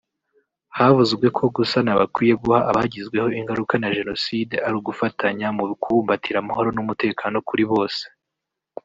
[0.77, 7.37] Havuzwe ko gusana bakwiye guha abagizweho ingaruka na jenoside ari ugufatanya mu kubumbatira amahoro n’umutekano
[7.47, 8.03] kuri bose